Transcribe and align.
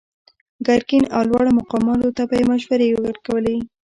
ګرګين 0.67 1.05
او 1.15 1.21
لوړو 1.29 1.51
مقاماتو 1.59 2.09
ته 2.17 2.23
به 2.29 2.35
يې 2.39 2.43
مشورې 2.51 2.87
ورکولې. 3.05 3.57